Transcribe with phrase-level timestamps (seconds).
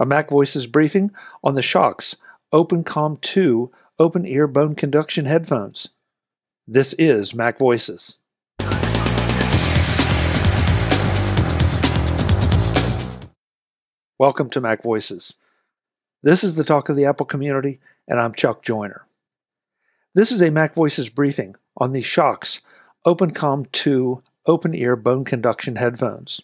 [0.00, 1.10] a Mac Voices briefing
[1.44, 2.14] on the Shokz
[2.54, 5.90] OpenComm 2 open ear bone conduction headphones.
[6.66, 8.16] This is Mac Voices.
[14.18, 15.34] Welcome to Mac Voices.
[16.22, 19.04] This is the talk of the Apple community, and I'm Chuck Joiner.
[20.14, 22.60] This is a Mac Voices briefing on the Shokz
[23.06, 26.40] OpenComm 2 open ear bone conduction headphones.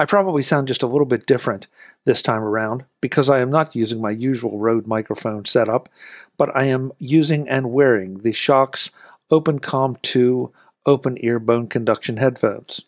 [0.00, 1.66] I probably sound just a little bit different
[2.06, 5.90] this time around because I am not using my usual Rode microphone setup,
[6.38, 8.88] but I am using and wearing the Shokz
[9.30, 10.50] OpenComm 2
[10.86, 12.80] open ear bone conduction headphones.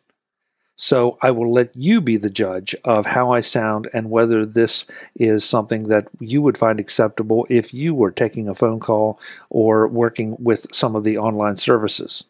[0.77, 4.87] So I will let you be the judge of how I sound and whether this
[5.15, 9.20] is something that you would find acceptable if you were taking a phone call
[9.51, 12.25] or working with some of the online services.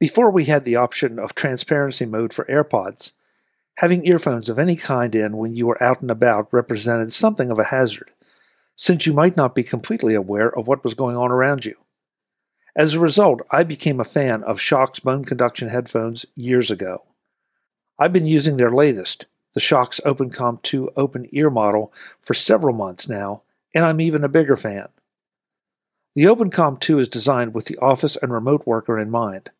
[0.00, 3.12] Before we had the option of transparency mode for AirPods,
[3.74, 7.58] having earphones of any kind in when you were out and about represented something of
[7.58, 8.10] a hazard,
[8.76, 11.76] since you might not be completely aware of what was going on around you.
[12.74, 17.02] As a result, I became a fan of Shokz bone conduction headphones years ago.
[17.98, 23.06] I've been using their latest, the Shokz OpenComm 2 open ear model, for several months
[23.06, 23.42] now,
[23.74, 24.88] and I'm even a bigger fan.
[26.14, 29.50] The OpenComm 2 is designed with the office and remote worker in mind.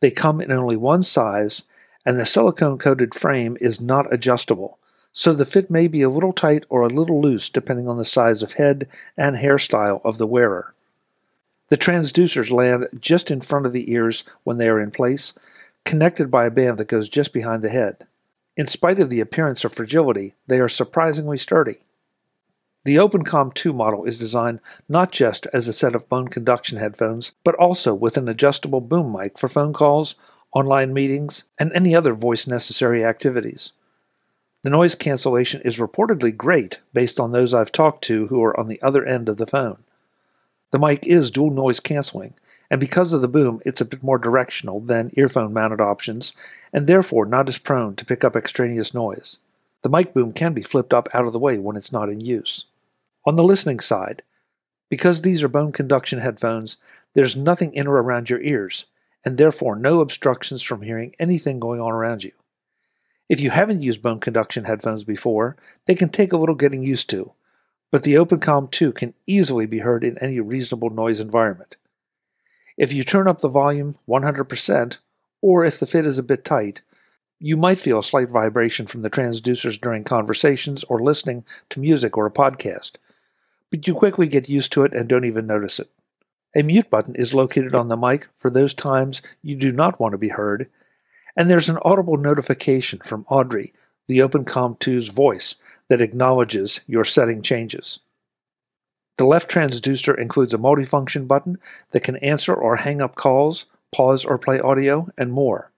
[0.00, 1.62] They come in only one size,
[2.06, 4.78] and the silicone coated frame is not adjustable,
[5.12, 8.04] so the fit may be a little tight or a little loose depending on the
[8.04, 10.72] size of head and hairstyle of the wearer.
[11.68, 15.32] The transducers land just in front of the ears when they are in place,
[15.84, 18.06] connected by a band that goes just behind the head.
[18.56, 21.78] In spite of the appearance of fragility, they are surprisingly sturdy.
[22.82, 27.32] The OpenComm 2 model is designed not just as a set of bone conduction headphones,
[27.44, 30.14] but also with an adjustable boom mic for phone calls,
[30.54, 33.72] online meetings, and any other voice necessary activities.
[34.62, 38.68] The noise cancellation is reportedly great based on those I've talked to who are on
[38.68, 39.76] the other end of the phone.
[40.70, 42.32] The mic is dual noise canceling,
[42.70, 46.32] and because of the boom, it's a bit more directional than earphone mounted options,
[46.72, 49.36] and therefore not as prone to pick up extraneous noise.
[49.82, 52.20] The mic boom can be flipped up out of the way when it's not in
[52.20, 52.66] use.
[53.26, 54.22] On the listening side,
[54.88, 56.76] because these are bone conduction headphones,
[57.14, 58.86] there's nothing in or around your ears,
[59.24, 62.32] and therefore no obstructions from hearing anything going on around you.
[63.28, 67.08] If you haven't used bone conduction headphones before, they can take a little getting used
[67.10, 67.32] to,
[67.90, 71.76] but the OpenComm 2 can easily be heard in any reasonable noise environment.
[72.76, 74.96] If you turn up the volume 100%,
[75.42, 76.82] or if the fit is a bit tight,
[77.42, 82.18] you might feel a slight vibration from the transducers during conversations or listening to music
[82.18, 82.92] or a podcast,
[83.70, 85.90] but you quickly get used to it and don't even notice it.
[86.54, 90.12] A mute button is located on the mic for those times you do not want
[90.12, 90.68] to be heard,
[91.34, 93.72] and there's an audible notification from Audrey,
[94.06, 95.56] the OpenComm 2's voice,
[95.88, 98.00] that acknowledges your setting changes.
[99.16, 101.58] The left transducer includes a multifunction button
[101.92, 105.69] that can answer or hang up calls, pause or play audio, and more.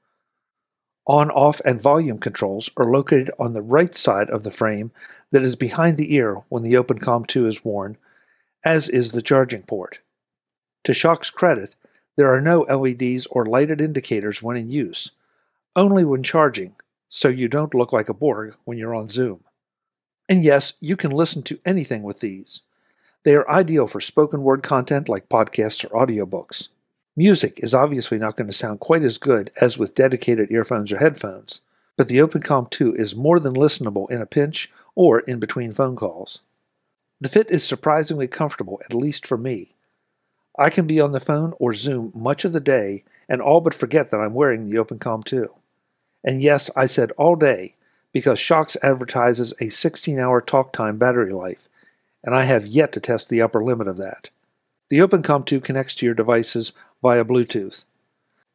[1.07, 4.93] On, off, and volume controls are located on the right side of the frame
[5.33, 7.97] that is behind the ear when the OpenComm 2 is worn,
[8.65, 9.99] as is the charging port.
[10.85, 11.75] To Shokz's credit,
[12.17, 15.11] there are no LEDs or lighted indicators when in use,
[15.75, 16.77] only when charging,
[17.09, 19.43] so you don't look like a Borg when you're on Zoom.
[20.29, 22.62] And yes, you can listen to anything with these.
[23.25, 26.69] They are ideal for spoken word content like podcasts or audiobooks.
[27.17, 30.97] Music is obviously not going to sound quite as good as with dedicated earphones or
[30.97, 31.61] headphones,
[31.95, 35.95] but the OpenComm 2 is more than listenable in a pinch or in between phone
[35.95, 36.41] calls.
[37.21, 39.75] The fit is surprisingly comfortable, at least for me.
[40.59, 43.75] I can be on the phone or Zoom much of the day and all but
[43.75, 45.50] forget that I'm wearing the OpenComm 2.
[46.25, 47.75] And yes, I said all day
[48.12, 51.69] because Shokz advertises a 16 hour talk time battery life,
[52.25, 54.31] and I have yet to test the upper limit of that.
[54.93, 57.87] The OpenComm 2 connects to your devices via Bluetooth.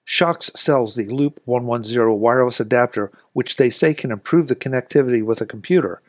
[0.06, 5.42] Shokz sells the Loop 110 wireless adapter, which they say can improve the connectivity with
[5.42, 6.00] a computer,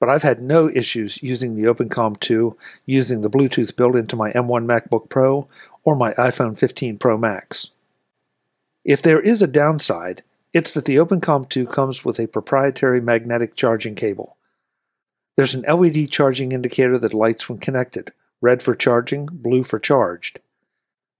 [0.00, 2.56] but I've had no issues using the OpenComm 2
[2.86, 5.46] using the Bluetooth built into my M1 MacBook Pro
[5.84, 7.68] or my iPhone 15 Pro Max.
[8.82, 10.22] If there is a downside,
[10.54, 14.38] it's that the OpenComm 2 comes with a proprietary magnetic charging cable.
[15.36, 20.40] There's an LED charging indicator that lights when connected, red for charging, blue for charged.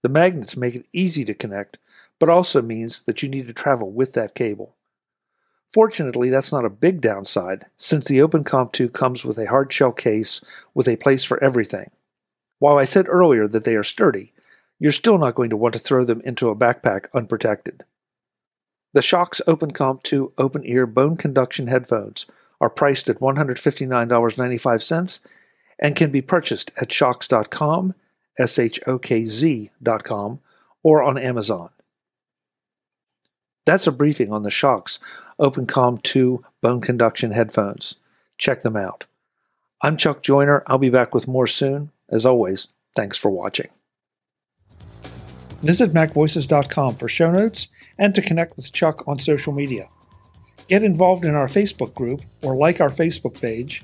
[0.03, 1.77] The magnets make it easy to connect,
[2.19, 4.75] but also means that you need to travel with that cable.
[5.73, 9.91] Fortunately, that's not a big downside, since the OpenComm 2 comes with a hard shell
[9.91, 10.41] case
[10.73, 11.89] with a place for everything.
[12.59, 14.33] While I said earlier that they are sturdy,
[14.79, 17.83] you're still not going to want to throw them into a backpack unprotected.
[18.93, 22.25] The Shokz OpenComm 2 open ear bone conduction headphones
[22.61, 25.19] are priced at $159.95
[25.79, 27.95] and can be purchased at Shocks.com, shokz.com,
[28.39, 30.39] S-H-O-K-Z.com,
[30.83, 31.69] or on Amazon.
[33.65, 34.99] That's a briefing on the Shokz
[35.39, 37.95] OpenComm 2 bone conduction headphones.
[38.37, 39.05] Check them out.
[39.81, 40.63] I'm Chuck Joiner.
[40.67, 41.91] I'll be back with more soon.
[42.09, 43.67] As always, thanks for watching.
[45.61, 49.89] Visit MacVoices.com for show notes and to connect with Chuck on social media.
[50.67, 53.83] Get involved in our Facebook group or like our Facebook page,